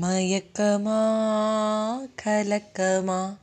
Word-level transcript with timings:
மயக்கமா 0.00 1.00
கலக்கமா 2.24 3.36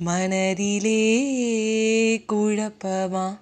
மனதிலே 0.00 1.00
குழப்பமா. 2.32 3.38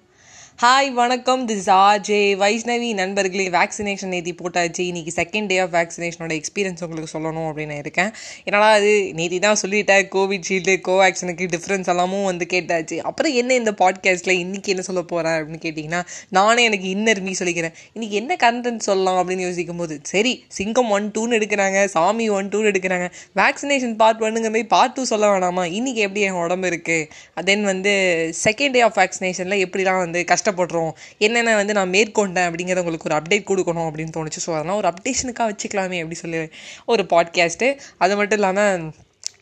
ஹாய் 0.61 0.87
வணக்கம். 0.91 1.47
திஸ் 1.47 1.67
ஆஜே 1.71 2.19
வைஷ்ணவி 2.41 2.93
நண்பர்களே 2.93 3.43
வேக்சினேஷன் 3.49 4.11
நேத்தி 4.13 4.31
போட்டாச்சு 4.37 4.83
இன்றைக்கி 4.85 5.11
செகண்ட் 5.15 5.45
டே 5.45 5.57
ஆஃப் 5.57 5.73
வேக்சினேஷனோட 5.73 6.33
எக்ஸ்பீரியன்ஸ் 6.37 6.81
உங்களுக்கு 6.85 7.11
சொல்லணும் 7.17 7.49
அப்படின்னு 7.49 7.77
இருக்கேன். 7.77 8.09
என்னடா 8.43 8.69
அது 8.69 9.13
நேதி 9.13 9.39
தான் 9.39 9.57
சொல்லிட்டேன் 9.61 10.07
கோவிட்ஷீல்டு 10.15 10.73
கோவேக்சினுக்கு 10.87 11.47
டிஃப்ரென்ஸ் 11.51 11.87
எல்லாமும் 11.87 12.23
வந்து 12.23 12.47
கேட்டாச்சு. 12.53 12.97
அப்புறம் 12.97 13.33
என்ன 13.33 13.53
இந்த 13.53 13.73
பாட்காஸ்ட்டில் 13.81 14.39
இன்னைக்கு 14.45 14.71
என்ன 14.71 14.81
சொல்ல 14.81 15.01
போகிறேன் 15.01 15.37
அப்படின்னு 15.41 15.61
கேட்டிங்கன்னா 15.67 16.01
நானே 16.29 16.63
எனக்கு 16.63 16.87
இன்னர் 16.95 17.21
மீ 17.21 17.35
சொல்லிக்கிறேன். 17.39 17.75
இன்றைக்கி 17.95 18.17
என்ன 18.21 18.35
கண்டென்ட் 18.43 18.87
சொல்லலாம் 18.87 19.19
அப்படின்னு 19.19 19.45
யோசிக்கும் 19.49 19.77
போது 19.77 19.99
சரி 20.03 20.43
சிங்கம் 20.47 20.89
ஒன் 20.89 21.11
டூன்னு 21.17 21.39
எடுக்கிறாங்க 21.39 21.85
சாமி 21.85 22.29
ஒன் 22.29 22.49
டூன்னு 22.49 22.71
எடுக்கிறாங்க. 22.73 23.09
வேக்சினேஷன் 23.35 23.95
பார்ட் 23.95 24.21
ஒன்னுங்கிற 24.21 24.53
மாதிரி 24.55 24.65
பார்ட் 24.65 24.93
டூ 24.93 25.03
சொல்ல 25.03 25.31
வேணாமா? 25.35 25.67
இன்றைக்கி 25.77 26.03
எப்படி 26.07 26.21
என் 26.21 26.41
உடம்பு 26.45 26.69
இருக்குது 26.69 27.43
தென் 27.45 27.63
வந்து 27.63 27.95
செகண்ட் 28.43 28.71
டே 28.71 28.81
ஆஃப் 28.89 28.97
வேக்சினேஷனில் 28.97 29.65
எப்படிலாம் 29.67 30.03
வந்து 30.05 30.25
கஷ்டம் 30.25 30.45
கஷ்டப்படுறோம். 30.47 30.91
என்னென்ன 31.17 31.55
வந்து 31.55 31.73
நான் 31.73 31.89
மேற்கொண்டேன் 31.89 32.47
அப்படிங்கிறத 32.49 32.83
உங்களுக்கு 32.83 33.09
ஒரு 33.09 33.17
அப்டேட் 33.19 33.49
கொடுக்கணும் 33.51 33.87
அப்படின்னு 33.89 34.15
தோணுச்சு. 34.17 34.41
ஸோ 34.47 34.53
அதெல்லாம் 34.53 34.77
ஒரு 34.77 34.89
அப்டேஷனுக்காக 34.93 35.49
வச்சுக்கலாமே 35.51 35.99
அப்படி 35.99 36.15
சொல்லி 36.15 36.49
ஒரு 36.85 37.05
பாட்காஸ்ட்டு 37.09 37.69
அது 37.97 38.15
மட்டும் 38.15 38.39
இல்லாமல் 38.39 38.93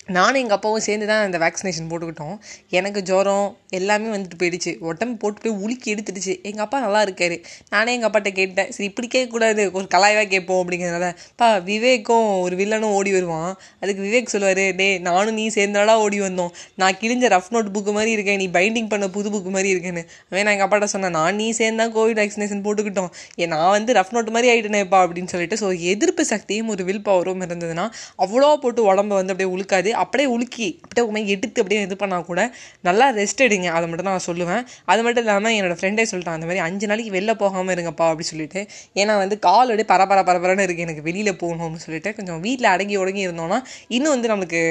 நானும் 0.07 0.39
எங்கள் 0.41 0.55
அப்பாவும் 0.55 0.83
சேர்ந்து 0.85 1.05
தான் 1.09 1.23
அந்த 1.25 1.37
வேக்சினேஷன் 1.43 1.87
போட்டுக்கிட்டோம். 1.91 2.35
எனக்கு 2.69 3.01
ஜுரம் 3.01 3.47
எல்லாமே 3.77 4.09
வந்துட்டு 4.15 4.37
போயிடுச்சு. 4.41 4.71
உடம்பு 4.89 5.15
போட்டு 5.21 5.39
போய் 5.43 5.55
உலுக்கி 5.65 5.87
எடுத்துடுச்சு. 5.93 6.33
எங்கள் 6.49 6.63
அப்பா 6.65 6.79
நல்லா 6.79 7.01
இருக்காரு. 7.07 7.37
நானே 7.69 7.93
எங்கள் 7.93 8.09
அப்பாட்ட 8.09 8.31
கேட்டேன் 8.39 8.69
சரி 8.75 8.87
இப்படி 8.89 9.07
கேட்கக்கூடாது. 9.15 9.63
ஒரு 9.77 9.87
கலாய்வாக 9.95 10.27
கேட்போம் 10.33 10.59
அப்படிங்கிறதுனால. 10.61 11.07
பா 11.35 11.47
விவேக்கும் 11.69 12.27
ஒரு 12.41 12.55
வில்லனும் 12.55 12.93
ஓடி 12.99 13.11
வருவான். 13.11 13.49
அதுக்கு 13.81 14.03
விவேக் 14.07 14.31
சொல்லுவார் 14.33 14.63
டே 14.81 14.89
நானும் 14.99 15.33
நீ 15.33 15.45
சேர்ந்தாடா 15.57 15.95
ஓடி 16.05 16.19
வந்தோம். 16.21 16.51
நான் 16.83 16.97
கிழிஞ்ச 17.01 17.31
ரஃப் 17.35 17.51
நோட் 17.55 17.71
புக்கு 17.77 17.91
மாதிரி 17.91 18.11
இருக்கேன். 18.11 18.39
நீ 18.43 18.47
பைண்டிங் 18.59 18.91
பண்ண 18.93 19.09
புது 19.09 19.31
புக்கு 19.35 19.49
மாதிரி 19.49 19.71
இருக்கேன்னு. 19.75 20.03
அவன் 20.29 20.45
நான் 20.45 20.53
எங்கள் 20.55 20.67
அப்பாட்ட 20.67 20.91
சொன்னேன் 20.93 21.15
நான் 21.19 21.35
நீ 21.35 21.49
சேர்ந்தா 21.61 21.87
கோவிட் 21.97 22.21
வேக்சினேஷன் 22.23 22.63
போட்டுக்கிட்டோம். 22.67 23.11
ஏன் 23.35 23.53
நான் 23.55 23.73
வந்து 23.77 23.93
ரஃப் 23.99 24.13
நோட் 24.17 24.31
மாதிரி 24.37 24.51
ஆகிட்டேனேப்பா 24.53 25.01
அப்படின்னு 25.07 25.33
சொல்லிட்டு. 25.35 25.59
ஸோ 25.63 25.67
எதிர்ப்பு 25.93 26.25
சக்தியும் 26.33 26.71
ஒரு 26.75 26.83
வில் 26.83 27.05
பவரும் 27.09 27.43
இருந்ததுன்னா 27.47 27.87
அவ்வளோ 28.25 28.53
போட்டு 28.65 28.81
உடம்ப 28.93 29.13
வந்து 29.21 29.33
அப்படியே 29.35 29.51
உழுக்காது 29.55 29.91
அப்படியே 30.03 30.27
உலுக்கி 30.35 30.67
அப்படியே 30.83 31.05
உண்மை 31.09 31.21
எடுத்து 31.35 31.61
அப்படியே 31.63 31.81
இது 31.87 31.95
பண்ணால் 32.03 32.25
கூட 32.29 32.41
நல்லா 32.87 33.07
ரெஸ்ட் 33.19 33.43
எடுங்க. 33.47 33.69
அதை 33.77 33.85
மட்டும் 33.89 34.07
தான் 34.09 34.17
நான் 34.17 34.27
சொல்லுவேன். 34.29 34.63
அது 34.91 35.01
மட்டும் 35.05 35.23
இல்லாமல் 35.25 35.55
என்னோடய 35.57 35.79
ஃப்ரெண்டே 35.81 36.05
சொல்லிட்டான் 36.11 36.37
அந்த 36.39 36.47
மாதிரி 36.49 36.63
அஞ்சு 36.67 36.89
நாளைக்கு 36.91 37.13
வெளில 37.17 37.33
போகாமல் 37.43 37.75
இருங்கப்பா 37.75 38.07
அப்படி 38.11 38.27
சொல்லிட்டு. 38.33 38.61
ஏன்னா 39.01 39.15
வந்து 39.23 39.37
கால் 39.47 39.69
அப்படியே 39.71 39.89
பரபர 39.93 40.19
பரபரன்னு 40.29 40.67
இருக்குது 40.67 40.87
எனக்கு 40.87 41.07
வெளியில் 41.09 41.39
போகணும் 41.43 41.65
அப்படின்னு 41.65 41.87
சொல்லிட்டு 41.87 42.13
கொஞ்சம் 42.19 42.41
வீட்டில் 42.47 42.73
அடங்கி 42.75 42.97
உடங்கி 43.03 43.25
இருந்தோம்னா 43.27 43.59
இன்னும் 43.97 44.15
வந்து 44.15 44.31
நம்மளுக்கு 44.33 44.63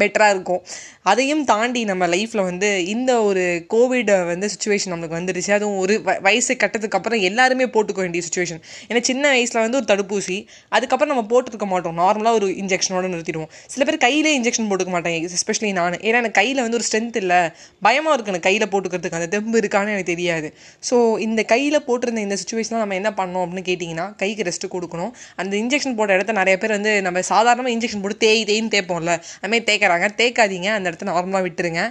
பெட்டராக 0.00 0.34
இருக்கும். 0.34 0.62
அதையும் 1.10 1.42
தாண்டி 1.50 1.80
நம்ம 1.90 2.06
லைஃப்பில் 2.14 2.42
வந்து 2.48 2.68
இந்த 2.94 3.12
ஒரு 3.28 3.42
கோவிட் 3.74 4.10
வந்து 4.30 4.46
சுச்சுவேஷன் 4.54 4.90
நம்மளுக்கு 4.92 5.16
வந்துடுச்சு 5.18 5.52
அதுவும் 5.56 5.78
ஒரு 5.84 5.94
வயசு 6.26 6.52
கட்டத்துக்கு 6.62 6.98
அப்புறம் 6.98 7.20
எல்லாருமே 7.28 7.66
போட்டுக்க 7.74 8.00
வேண்டிய 8.04 8.22
சுச்சுவேஷன் 8.26 8.60
ஏன்னா 8.88 9.00
சின்ன 9.10 9.24
வயசில் 9.34 9.60
வந்து 9.64 9.78
ஒரு 9.80 9.88
தடுப்பூசி 9.92 10.38
அதுக்கப்புறம் 10.76 11.12
நம்ம 11.14 11.24
போட்டுருக்க 11.32 11.68
மாட்டோம். 11.72 11.96
நார்மலாக 12.02 12.38
ஒரு 12.40 12.48
இன்ஜெக்ஷனோட 12.62 13.06
நிறுத்திடுவோம். 13.14 13.50
சில 13.74 13.84
பேர் 13.88 13.98
கையிலே 14.06 14.32
இன்ஜெக்ஷன் 14.38 14.68
போட்டுக்க 14.70 14.92
மாட்டாங்க 14.96 15.30
எஸ்பெஷலி 15.38 15.72
நான். 15.80 15.98
ஏன்னா 16.06 16.18
எனக்கு 16.22 16.38
கையில் 16.40 16.62
வந்து 16.64 16.78
ஒரு 16.80 16.86
ஸ்ட்ரென்த் 16.88 17.18
இல்லை. 17.22 17.40
பயமாக 17.88 18.14
இருக்கு 18.16 18.32
எனக்கு 18.34 18.48
கையில் 18.48 18.66
போட்டுக்கிறதுக்கு. 18.74 19.18
அந்த 19.20 19.30
தெம்பு 19.36 19.56
இருக்கான்னு 19.62 19.94
எனக்கு 19.96 20.10
தெரியாது. 20.14 20.50
ஸோ 20.90 20.98
இந்த 21.28 21.42
கையில் 21.54 21.78
போட்டிருந்த 21.88 22.22
இந்த 22.26 22.38
சுச்சுவேஷனில் 22.42 22.82
நம்ம 22.84 22.98
என்ன 23.00 23.12
பண்ணோம் 23.20 23.44
அப்படின்னு 23.44 23.66
கேட்டிங்கன்னா 23.70 24.08
கைக்கு 24.22 24.48
ரெஸ்ட்டு 24.50 24.72
கொடுக்கணும். 24.76 25.12
அந்த 25.42 25.52
இன்ஜெக்ஷன் 25.62 25.96
போட்ட 26.00 26.18
இடத்த 26.18 26.38
நிறைய 26.42 26.56
பேர் 26.64 26.76
வந்து 26.78 26.94
நம்ம 27.08 27.22
சாதாரணமாக 27.32 27.74
இன்ஜெக்ஷன் 27.76 28.04
போட்டு 28.04 28.20
தேய் 28.26 28.46
தேயின்னு 28.50 28.74
தேய்ப்போம்ல. 28.76 29.14
அதுமாதிரி 29.40 29.66
தேய்க்கிறாங்க. 29.70 30.08
தேய்க்காதீங்க. 30.20 30.70
அந்த 30.76 30.90
இடத்த 30.90 31.08
நார்மலாக 31.10 31.46
விட்டுருங்க. 31.48 31.82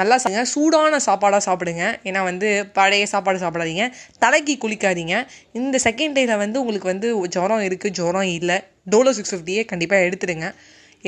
நல்லா 0.00 0.16
சாங்க 0.22 0.40
சூடான 0.52 0.98
சாப்பாடாக 1.08 1.42
சாப்பிடுங்க. 1.48 1.84
ஏன்னா 2.08 2.22
வந்து 2.30 2.48
பழைய 2.78 3.04
சாப்பாடு 3.12 3.38
சாப்பிடாதீங்க. 3.44 3.84
தலைக்கு 4.24 4.54
குளிக்காதீங்க. 4.64 5.14
இந்த 5.52 5.78
செகண்ட் 5.84 6.16
டேயில் 6.18 6.40
வந்து 6.44 6.60
உங்களுக்கு 6.62 6.92
வந்து 6.92 7.10
ஜுரம் 7.36 7.64
இருக்குது 7.68 7.96
ஜுரம் 8.00 8.28
இல்லை. 8.38 8.58
டோலோ 8.94 9.12
சிக்ஸ் 9.18 9.34
ஃபிஃப்டியே 9.34 9.64
கண்டிப்பாக 9.72 10.08
எடுத்துடுங்க. 10.08 10.48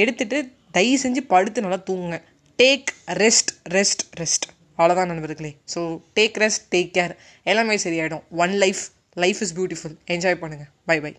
எடுத்துகிட்டு 0.02 0.38
தயவு 0.76 0.98
செஞ்சு 1.04 1.20
படுத்து 1.34 1.66
நல்லா 1.66 1.80
தூங்குங்க. 1.90 2.18
டேக் 2.58 2.88
ரெஸ்ட் 3.22 3.52
ரெஸ்ட் 3.76 4.04
ரெஸ்ட் 4.20 4.46
அவ்வளோதான் 4.78 5.10
நண்பர்களே. 5.12 5.52
So 5.74 5.80
take 6.18 6.36
rest 6.44 6.66
take 6.74 6.92
care 6.98 7.14
எல்லாமே 7.52 7.76
சரியாயிடும். 7.86 8.26
One 8.44 8.54
life 8.64 8.82
life 9.24 9.40
is 9.44 9.54
beautiful 9.60 9.96
enjoy 10.16 10.42
பண்ணுங்கள் 10.42 10.70
பை 10.90 11.00
பை 11.04 11.12